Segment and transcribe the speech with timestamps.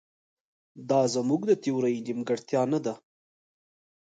[0.89, 2.93] دا زموږ د تیورۍ نیمګړتیا نه ده.